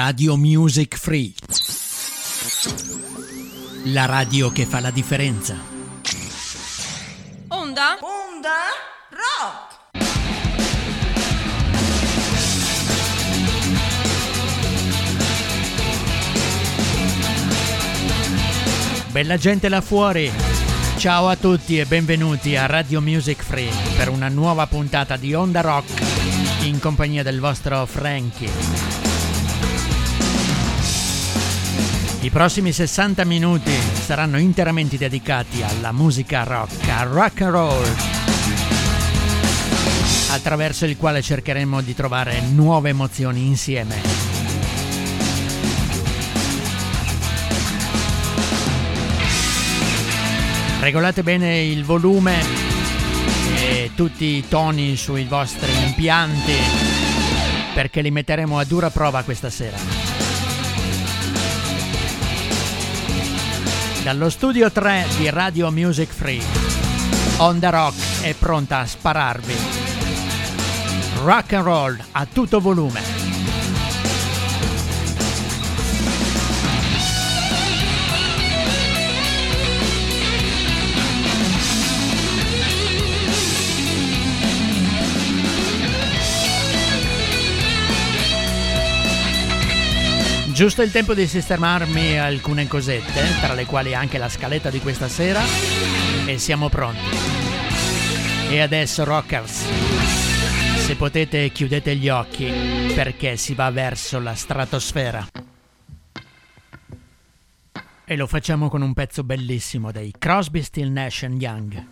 [0.00, 1.34] Radio Music Free.
[3.86, 5.56] La radio che fa la differenza.
[7.48, 7.98] Onda?
[8.00, 8.52] Onda
[9.10, 9.76] rock.
[19.10, 20.30] Bella gente là fuori.
[20.98, 25.60] Ciao a tutti e benvenuti a Radio Music Free per una nuova puntata di Onda
[25.60, 25.90] Rock
[26.62, 28.97] in compagnia del vostro Frankie.
[32.28, 33.72] I prossimi 60 minuti
[34.04, 37.96] saranno interamente dedicati alla musica rock, al rock and roll,
[40.32, 44.02] attraverso il quale cercheremo di trovare nuove emozioni insieme.
[50.80, 52.44] Regolate bene il volume
[53.56, 56.52] e tutti i toni sui vostri impianti
[57.72, 59.97] perché li metteremo a dura prova questa sera.
[64.08, 66.40] Dallo studio 3 di Radio Music Free,
[67.40, 69.54] Onda Rock è pronta a spararvi.
[71.24, 73.27] Rock and roll a tutto volume.
[90.58, 95.06] Giusto il tempo di sistemarmi alcune cosette, tra le quali anche la scaletta di questa
[95.06, 95.40] sera,
[96.26, 97.16] e siamo pronti.
[98.50, 99.64] E adesso, rockers,
[100.78, 102.50] se potete chiudete gli occhi
[102.92, 105.28] perché si va verso la stratosfera.
[108.04, 111.86] E lo facciamo con un pezzo bellissimo dei Crosby, Still Nash Young.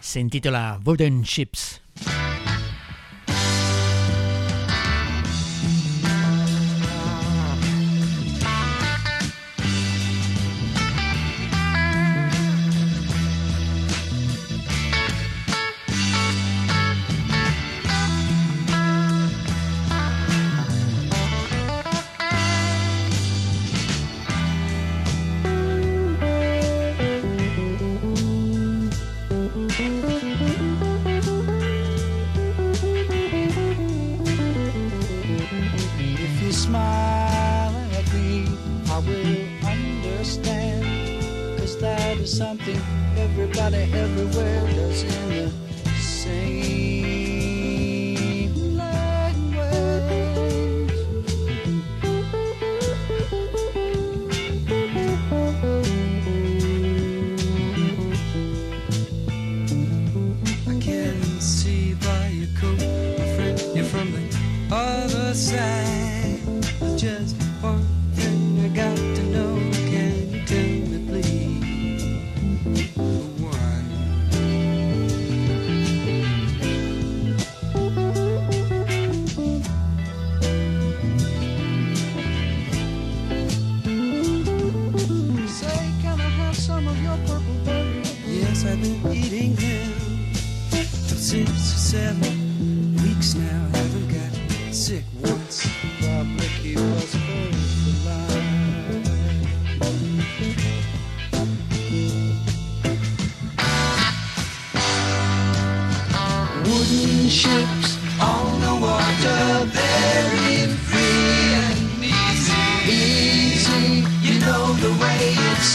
[0.00, 1.80] Si intitola Wooden Chips.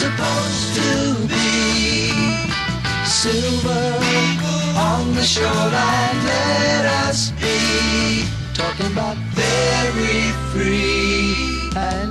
[0.00, 0.90] supposed to
[1.28, 2.10] be.
[3.04, 3.88] Silver
[4.88, 8.24] on the shoreline, let us be.
[8.54, 10.22] Talking about very
[10.52, 12.09] free and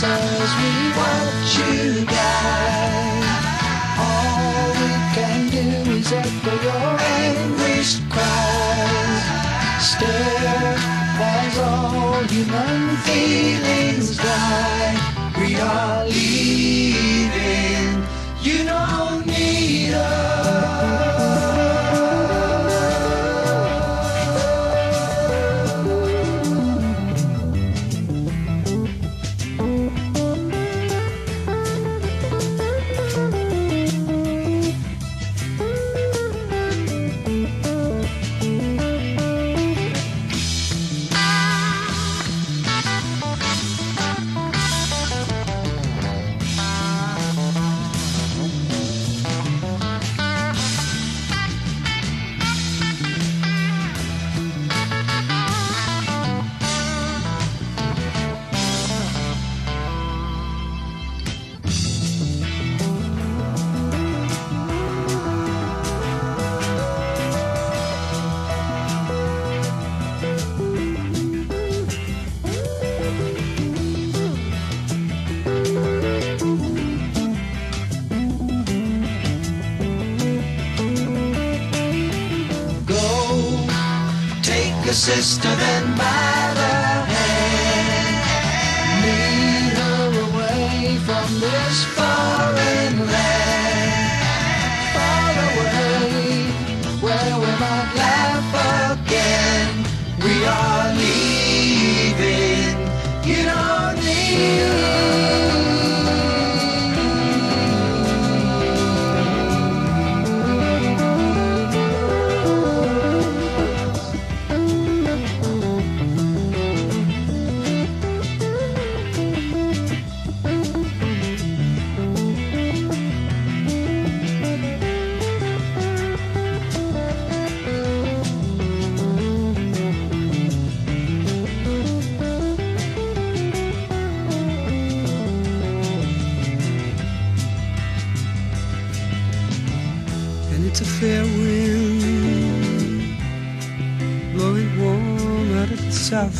[0.00, 0.67] says
[84.98, 85.77] sister,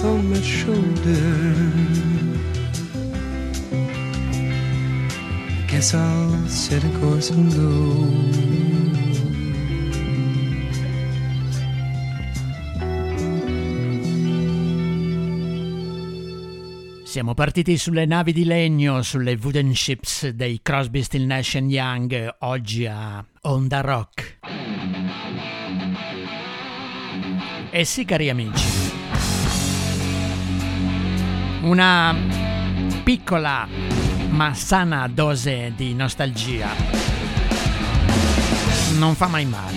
[0.02, 1.66] on my shoulder.
[5.66, 8.48] Guess I'll set a course and go.
[17.04, 22.86] Siamo partiti sulle navi di legno, sulle wooden ships dei Crosby, Still Nash Young, oggi
[22.86, 24.38] a Onda Rock.
[27.70, 28.66] E sì, cari amici,
[31.62, 32.14] una
[33.02, 33.66] piccola
[34.31, 36.99] ma sana dose di nostalgia
[38.99, 39.76] non fa mai male.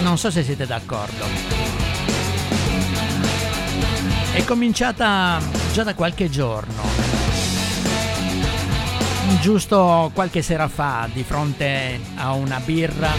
[0.00, 1.24] Non so se siete d'accordo.
[4.32, 5.40] È cominciata
[5.72, 6.82] già da qualche giorno,
[9.40, 13.12] giusto qualche sera fa, di fronte a una birra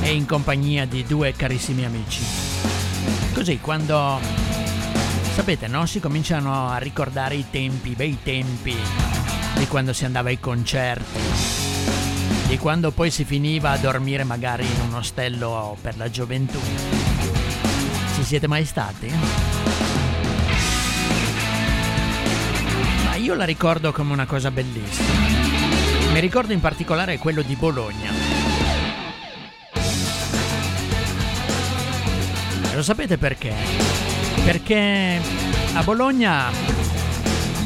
[0.00, 2.24] e in compagnia di due carissimi amici.
[3.34, 4.18] Così quando,
[5.32, 5.86] sapete, no?
[5.86, 8.76] Si cominciano a ricordare i tempi, i bei tempi
[9.56, 11.20] di quando si andava ai concerti,
[12.48, 16.58] di quando poi si finiva a dormire magari in un ostello per la gioventù.
[18.14, 19.10] Ci siete mai stati?
[23.04, 25.08] Ma io la ricordo come una cosa bellissima.
[26.12, 28.10] Mi ricordo in particolare quello di Bologna.
[32.74, 34.01] Lo sapete perché?
[34.44, 35.20] Perché
[35.74, 36.50] a Bologna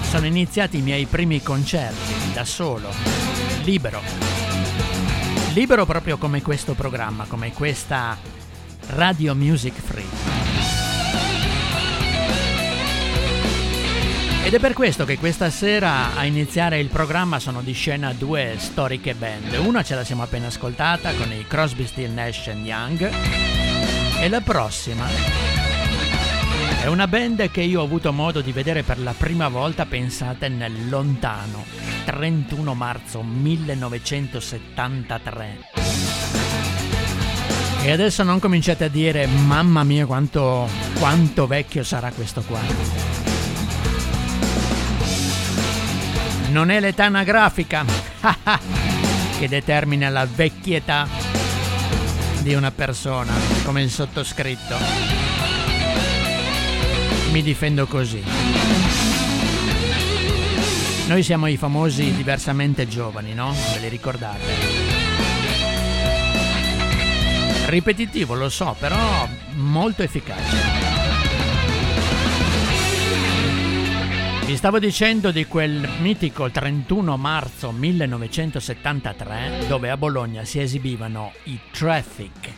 [0.02, 2.88] sono iniziati i miei primi concerti da solo,
[3.64, 4.00] libero.
[5.52, 8.16] Libero proprio come questo programma, come questa
[8.88, 10.36] Radio Music Free.
[14.46, 18.54] Ed è per questo che questa sera a iniziare il programma sono di scena due
[18.58, 19.54] storiche band.
[19.54, 23.10] Una ce la siamo appena ascoltata con i Crosby, Still Nash Young
[24.20, 25.45] e la prossima
[26.86, 30.48] è una band che io ho avuto modo di vedere per la prima volta, pensate,
[30.48, 31.64] nel lontano
[32.04, 35.58] 31 marzo 1973.
[37.82, 40.68] E adesso non cominciate a dire, mamma mia quanto,
[41.00, 42.60] quanto vecchio sarà questo qua.
[46.50, 47.84] Non è l'età anagrafica
[49.40, 51.08] che determina la vecchietà
[52.42, 53.32] di una persona,
[53.64, 55.25] come il sottoscritto.
[57.36, 58.22] Mi difendo così.
[61.06, 63.52] Noi siamo i famosi diversamente giovani, no?
[63.74, 64.40] Ve li ricordate?
[67.66, 70.56] Ripetitivo, lo so, però molto efficace.
[74.46, 81.60] Vi stavo dicendo di quel mitico 31 marzo 1973 dove a Bologna si esibivano i
[81.70, 82.54] Traffic.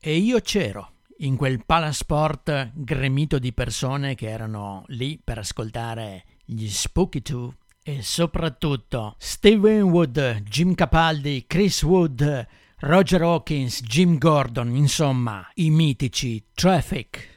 [0.00, 6.68] E io c'ero in quel palasport gremito di persone che erano lì per ascoltare gli
[6.68, 12.46] Spooky 2 e soprattutto Steven Wood, Jim Capaldi, Chris Wood,
[12.80, 17.36] Roger Hawkins, Jim Gordon, insomma, i mitici Traffic.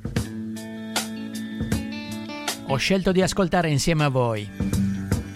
[2.68, 4.48] Ho scelto di ascoltare insieme a voi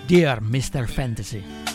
[0.06, 0.88] Dear Mr.
[0.88, 1.75] Fantasy.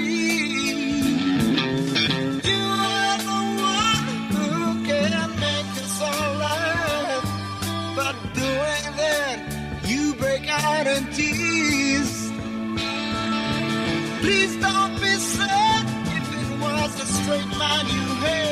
[17.31, 18.50] straight line you had.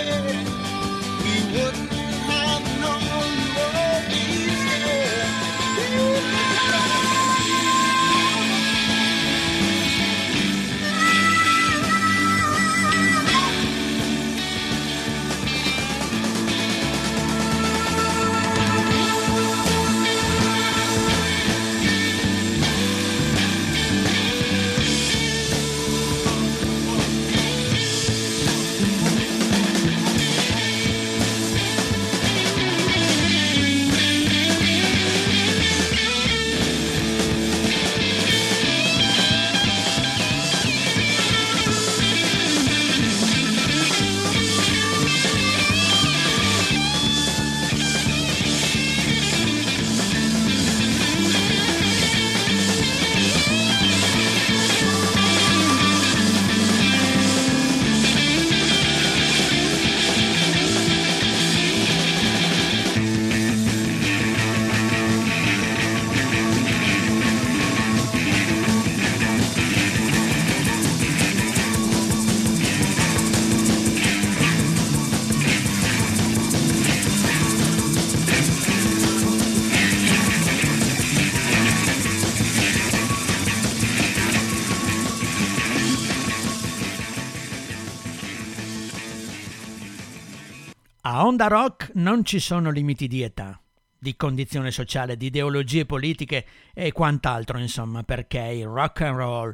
[91.19, 93.61] A Onda Rock non ci sono limiti di età,
[93.99, 99.53] di condizione sociale, di ideologie politiche e quant'altro, insomma, perché il rock and roll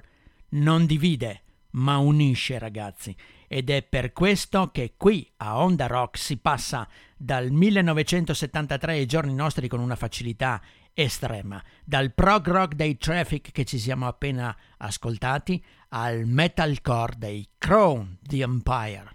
[0.50, 1.42] non divide,
[1.72, 3.16] ma unisce ragazzi.
[3.48, 9.34] Ed è per questo che qui a Onda Rock si passa dal 1973 ai giorni
[9.34, 10.62] nostri con una facilità
[10.94, 18.20] estrema, dal prog rock dei Traffic che ci siamo appena ascoltati al metalcore dei Crown
[18.22, 19.15] the Empire.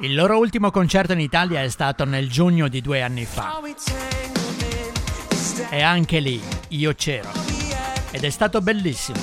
[0.00, 3.58] Il loro ultimo concerto in Italia è stato nel giugno di due anni fa.
[5.70, 6.38] E anche lì
[6.68, 7.30] io c'ero.
[8.10, 9.18] Ed è stato bellissimo.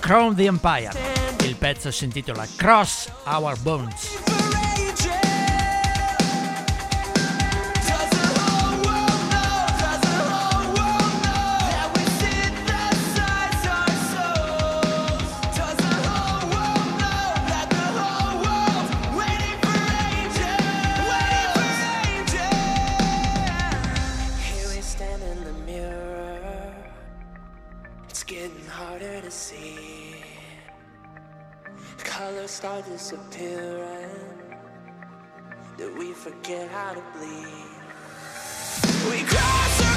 [0.00, 0.92] Crown the Empire.
[1.44, 4.51] Il pezzo si intitola Cross Our Bones.
[32.42, 34.10] Colors start disappearing.
[35.78, 37.70] That we forget how to bleed.
[39.08, 39.91] We cross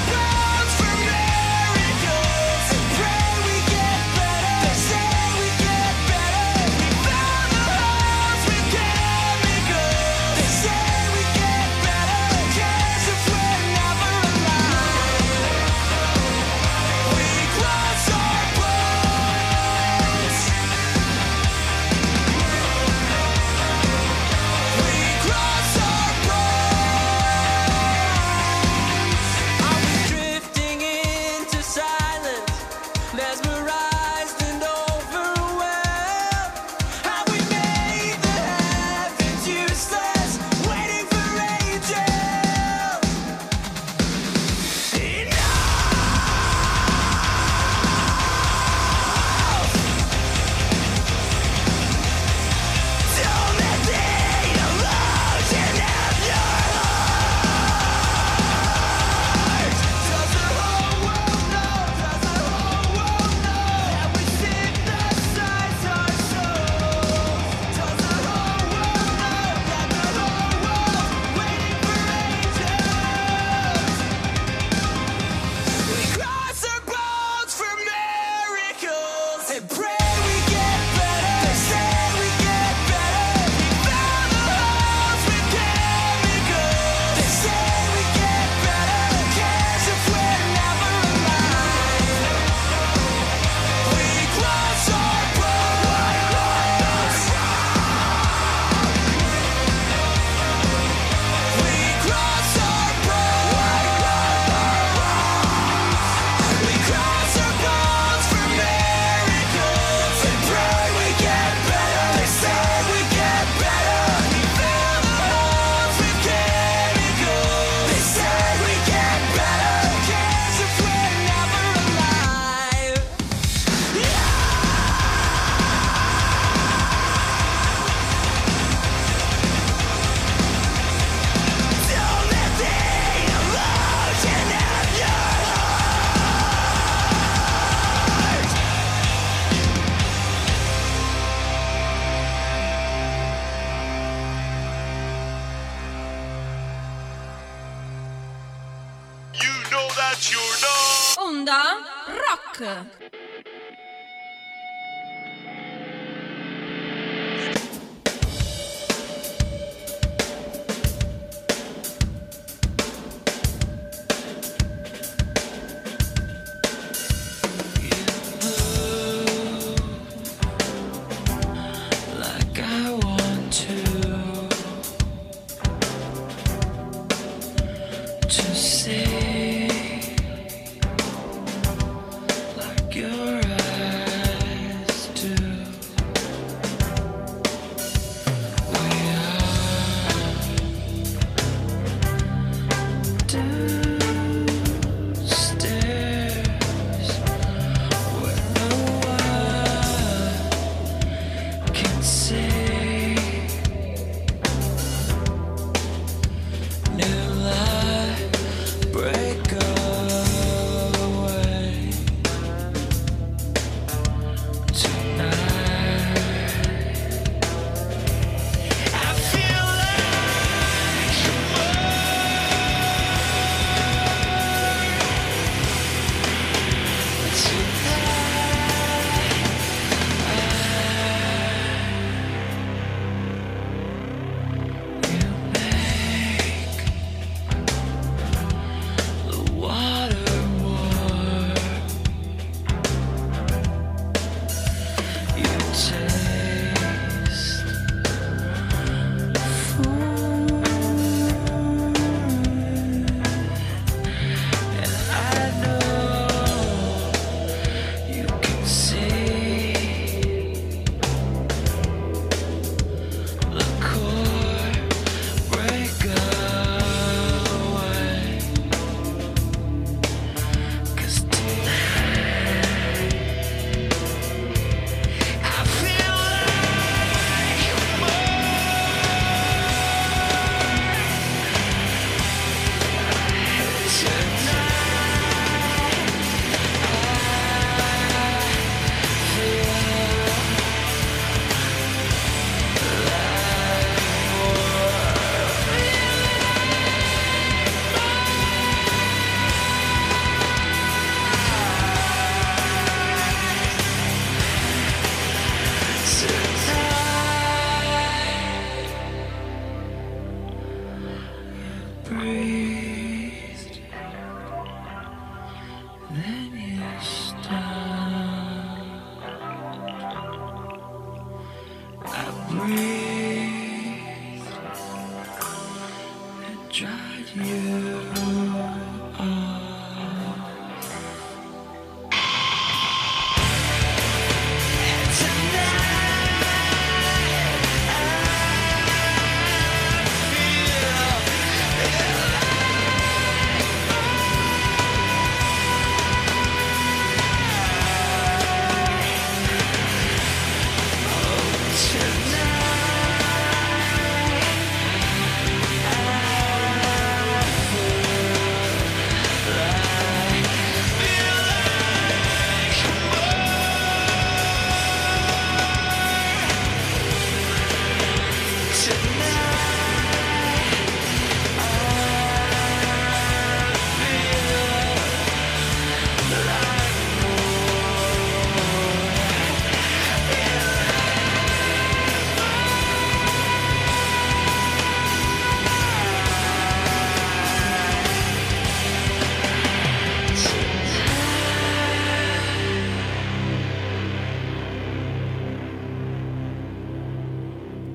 [152.58, 152.86] Rock.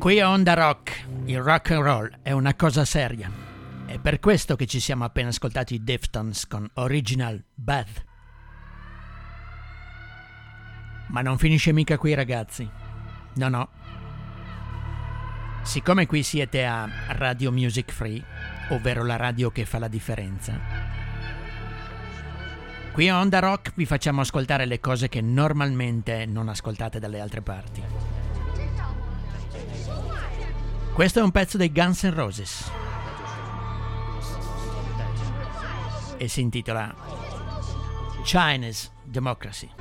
[0.02, 3.32] Qui a Onda Rock, il rock and roll è una cosa seria.
[3.86, 8.04] È per questo che ci siamo appena ascoltati i Deftones con Original Bad.
[11.10, 12.68] Ma non finisce mica qui ragazzi.
[13.36, 13.70] No no.
[15.62, 18.24] Siccome qui siete a Radio Music Free,
[18.70, 20.60] ovvero la radio che fa la differenza,
[22.92, 27.42] qui a Onda Rock vi facciamo ascoltare le cose che normalmente non ascoltate dalle altre
[27.42, 28.11] parti.
[30.94, 32.72] Questo è un pezzo dei Guns N' Roses
[36.18, 36.94] e si intitola
[38.24, 39.81] Chinese Democracy.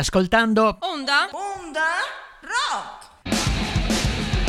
[0.00, 0.78] Ascoltando?
[0.80, 1.28] Onda?
[1.30, 1.80] Onda
[2.40, 3.08] Rock.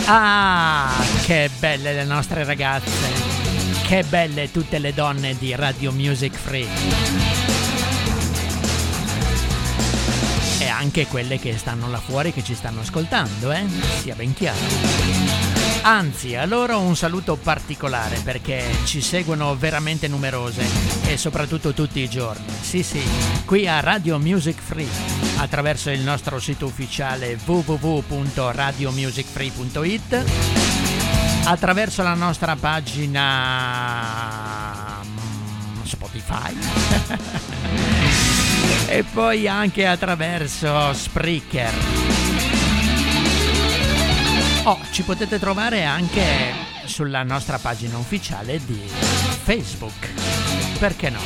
[0.06, 0.90] Ah,
[1.26, 3.30] che belle le nostre ragazze!
[3.84, 6.68] Che belle tutte le donne di Radio Music Free!
[10.60, 13.66] E anche quelle che stanno là fuori che ci stanno ascoltando, eh?
[14.00, 15.31] Sia ben chiaro.
[15.84, 20.63] Anzi, a loro un saluto particolare perché ci seguono veramente numerose
[21.08, 22.46] e soprattutto tutti i giorni.
[22.62, 23.02] Sì, sì,
[23.46, 24.88] qui a Radio Music Free
[25.38, 30.24] attraverso il nostro sito ufficiale www.radiomusicfree.it
[31.46, 33.24] attraverso la nostra pagina
[35.04, 36.56] mm, Spotify
[38.86, 42.40] e poi anche attraverso Spreaker.
[44.63, 46.54] Oh, ci potete trovare anche
[46.86, 48.80] sulla nostra pagina ufficiale di
[49.43, 50.08] Facebook.
[50.78, 51.19] Perché no?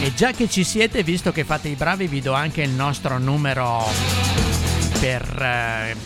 [0.00, 3.18] E già che ci siete, visto che fate i bravi, vi do anche il nostro
[3.18, 3.84] numero
[4.98, 5.96] per eh,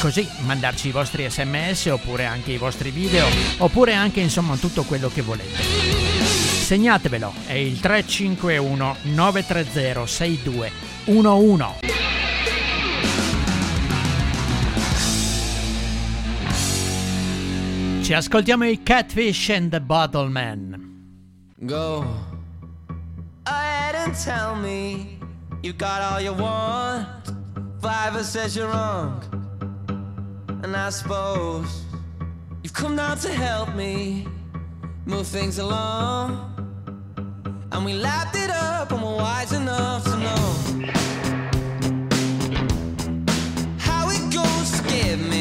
[0.00, 3.26] così mandarci i vostri sms oppure anche i vostri video
[3.58, 5.91] oppure anche insomma tutto quello che volete.
[6.62, 11.90] Segnatevelo, è il 351 930 6211.
[18.02, 20.80] Ci ascoltiamo i Catfish and the Bottleman.
[21.58, 22.06] Go
[23.42, 25.18] ahead and tell me
[25.62, 27.34] you got all you want.
[27.80, 29.20] Fiverr says you're wrong.
[30.62, 31.82] And I suppose
[32.62, 34.26] you've come down to help me
[35.04, 36.51] move things along.
[37.74, 40.44] And we lapped it up and we're wise enough to know
[43.78, 44.80] how it goes.
[44.80, 45.31] Forgive me,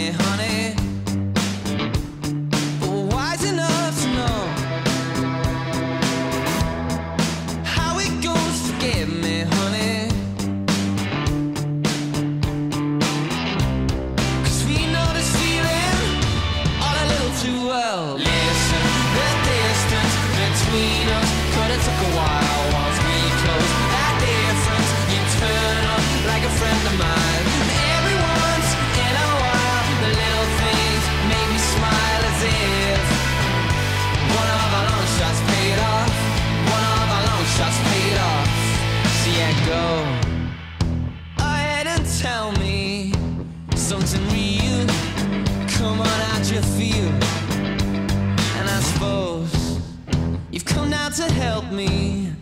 [51.12, 52.41] to help me.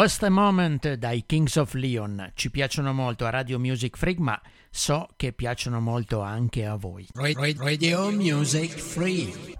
[0.00, 2.32] What's the Moment dai Kings of Leon.
[2.34, 4.40] Ci piacciono molto a Radio Music Freak, ma
[4.70, 7.06] so che piacciono molto anche a voi.
[7.12, 9.58] Radio, Radio Music Freak.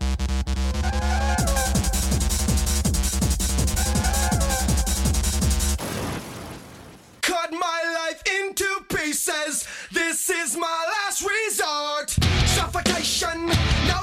[9.93, 12.17] This is my last resort.
[12.47, 13.47] Suffocation.
[13.87, 14.00] No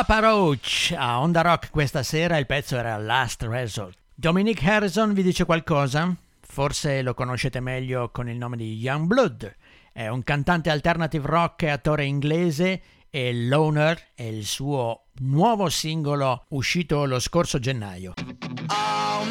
[0.00, 3.98] Papa Roach a Onda Rock questa sera, il pezzo era Last Resort.
[4.14, 6.16] Dominic Harrison vi dice qualcosa?
[6.40, 9.54] Forse lo conoscete meglio con il nome di Young Blood.
[9.92, 12.80] È un cantante alternative rock e attore inglese
[13.10, 18.14] e Loner è il suo nuovo singolo uscito lo scorso gennaio.
[18.68, 19.24] Oh,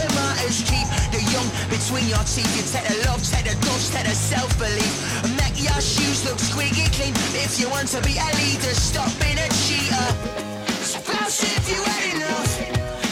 [0.00, 2.50] the martyrs keep the young between your teeth.
[2.56, 4.94] You take the love, take the dubs, take the self-belief.
[5.36, 7.14] Make your shoes look squeaky clean.
[7.36, 10.08] If you want to be a leader, stop being a cheater.
[10.80, 12.52] Spouse if you had enough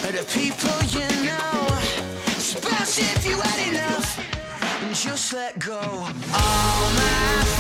[0.07, 1.69] of the people you know.
[2.39, 4.09] Spouse if you had enough,
[4.93, 5.81] just let go.
[5.81, 7.58] All my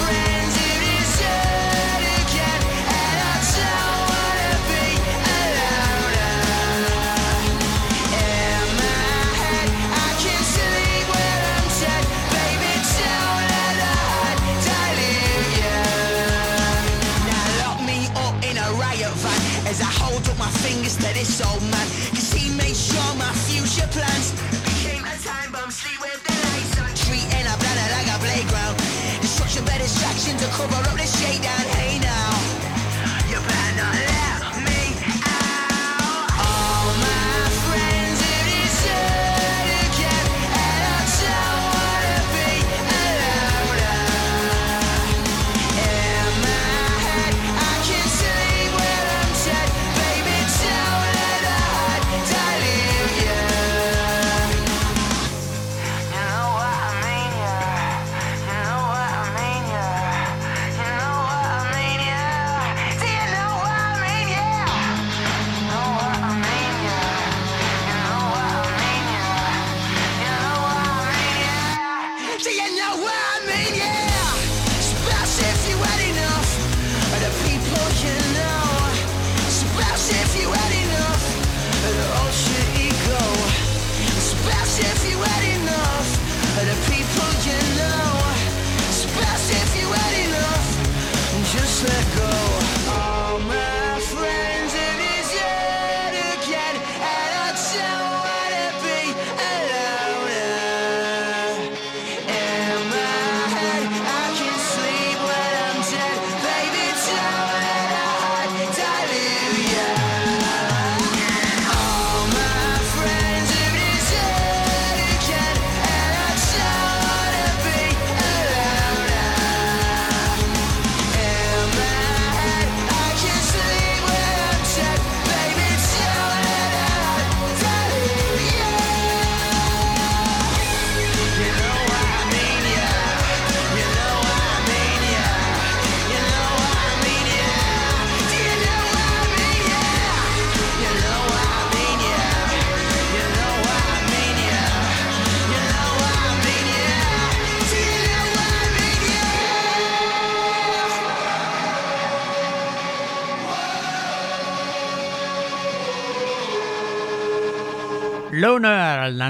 [30.38, 31.97] to cover up the shade and hate.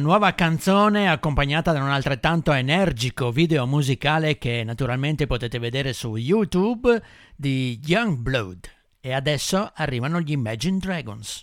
[0.08, 7.02] nuova canzone accompagnata da un altrettanto energico video musicale che naturalmente potete vedere su YouTube
[7.36, 8.70] di Youngblood.
[9.00, 11.42] E adesso arrivano gli Imagine Dragons.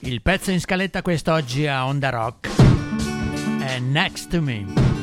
[0.00, 2.50] Il pezzo in scaletta quest'oggi a Onda Rock
[3.60, 4.93] è Next to Me.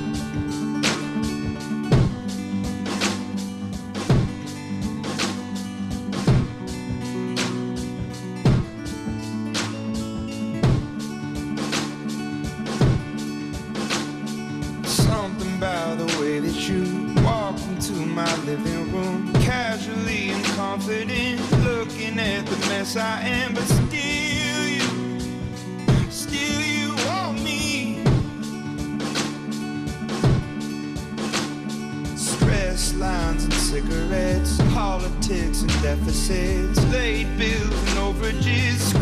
[36.11, 36.83] opposites.
[36.91, 39.00] They built build no.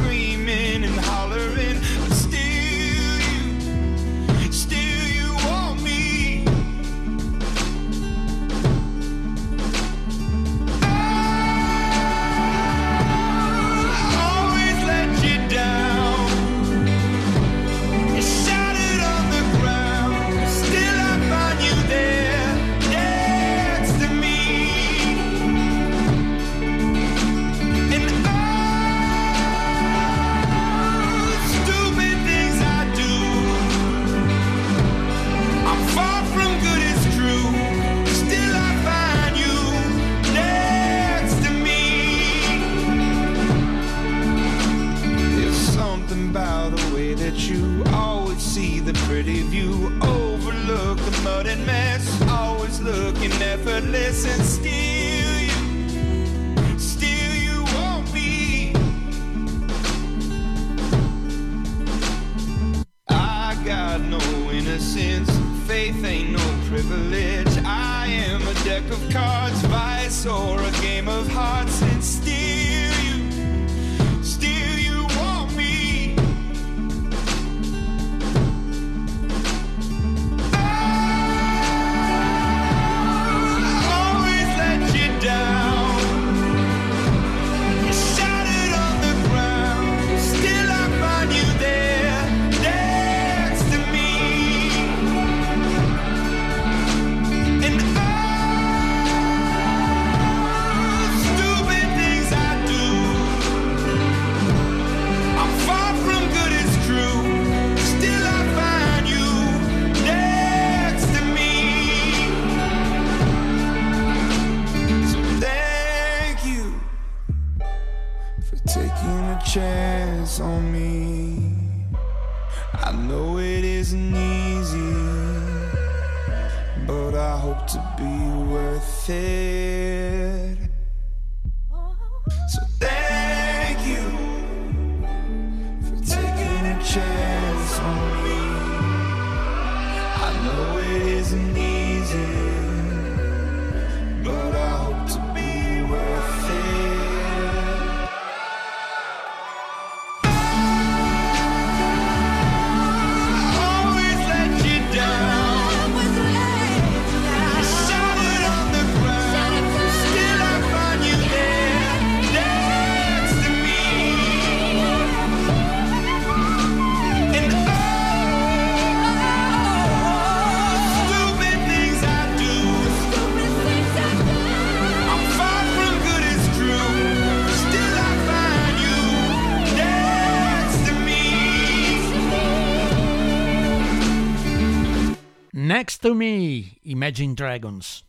[186.02, 188.04] to Me, Imagine Dragons.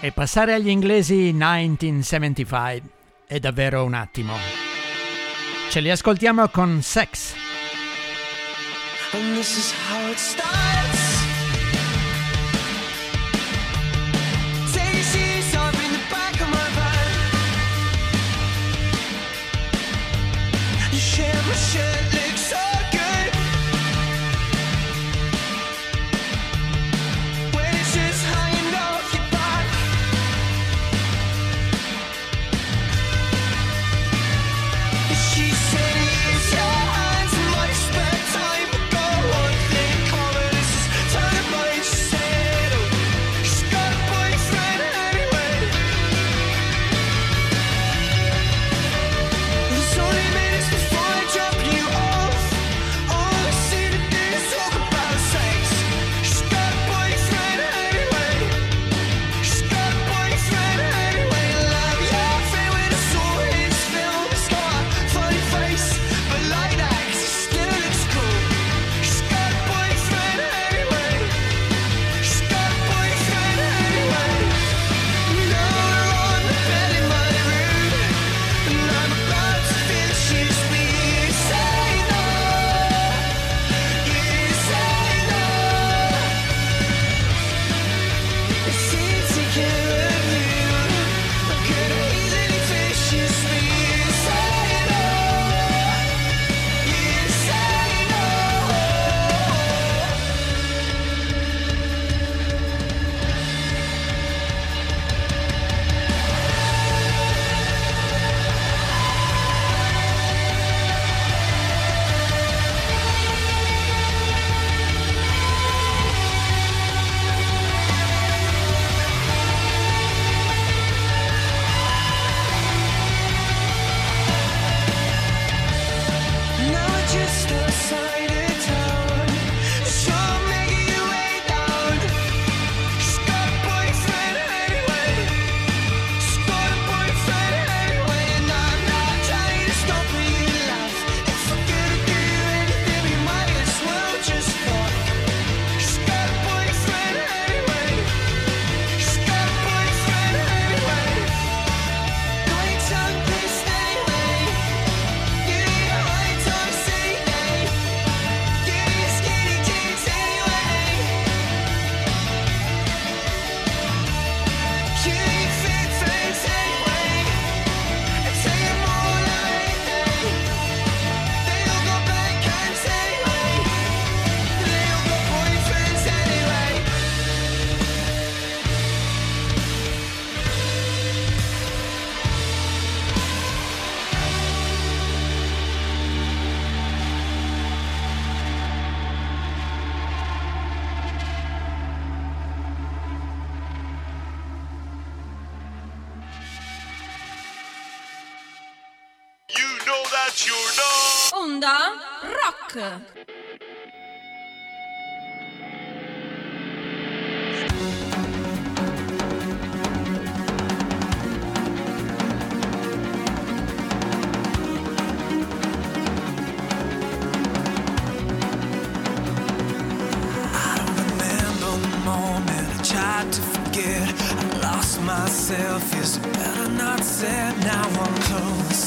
[0.00, 2.82] E passare agli inglesi 1975
[3.26, 4.34] è davvero un attimo.
[5.70, 7.34] Ce li ascoltiamo con Sex.
[9.12, 11.05] And this is how it starts.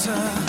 [0.10, 0.49] water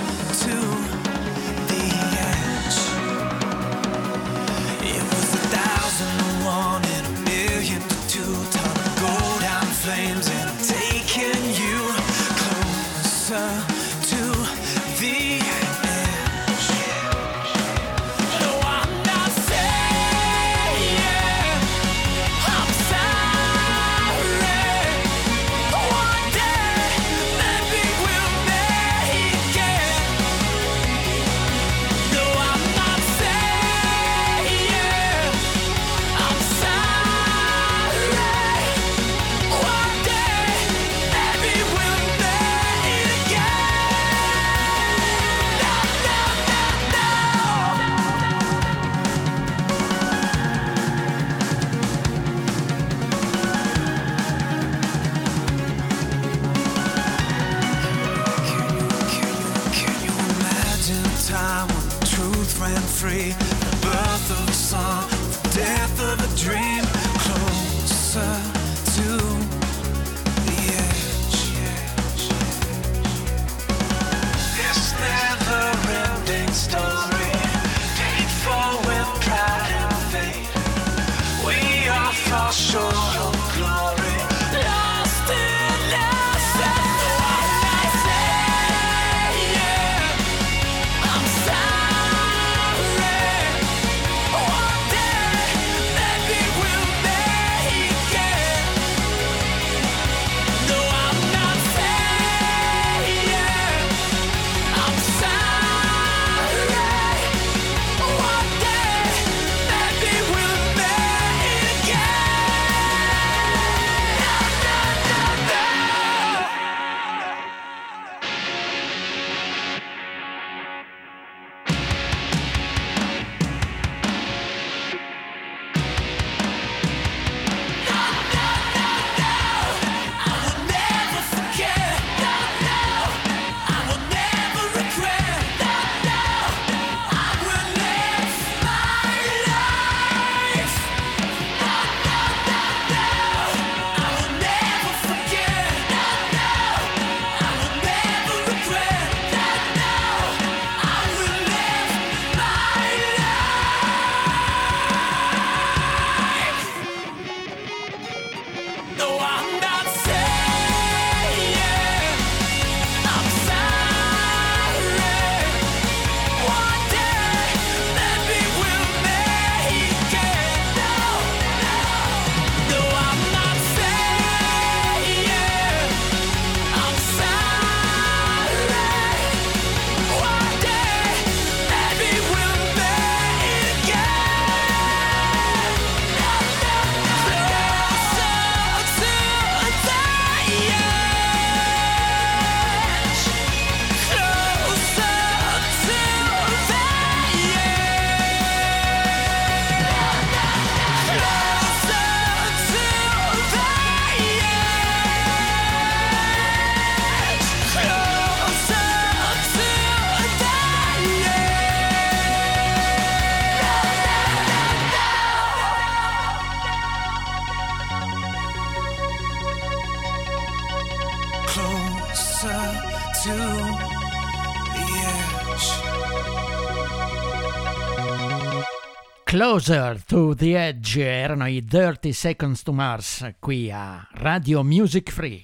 [229.31, 235.43] Closer to the Edge erano i 30 Seconds to Mars qui a Radio Music Free.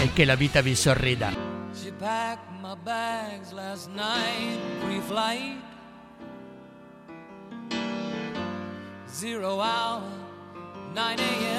[0.03, 1.31] e che la vita vi sorrida.
[1.73, 5.57] She packed my bags last night, pre-flight.
[9.05, 10.03] Zero hour,
[10.93, 11.59] 9 a.m.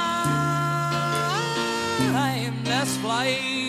[3.23, 3.60] I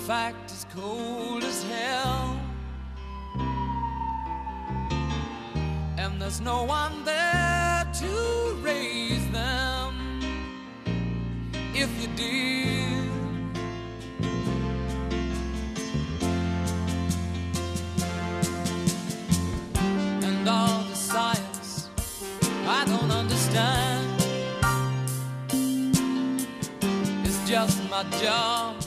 [0.00, 2.40] fact, is cold as hell.
[5.98, 10.20] And there's no one there to raise them.
[11.74, 12.80] If you did,
[20.24, 21.88] and all the science
[22.66, 24.06] I don't understand.
[27.24, 28.79] It's just my job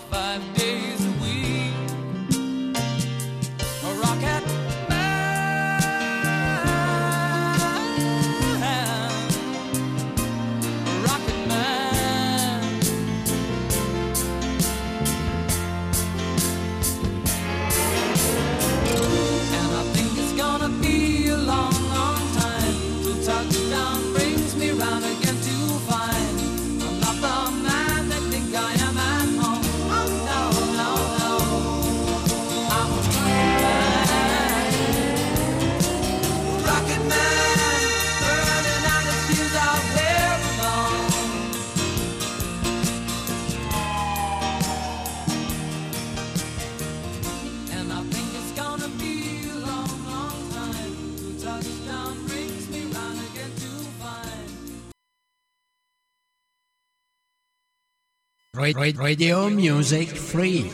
[58.71, 60.71] Radio Music Free.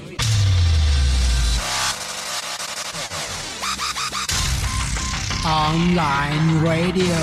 [5.44, 7.16] Online Radio.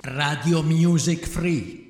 [0.00, 1.85] Radio Music Free.